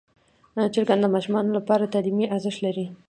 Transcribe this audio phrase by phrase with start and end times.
[0.73, 2.85] چرګان د ماشومانو لپاره تعلیمي ارزښت لري.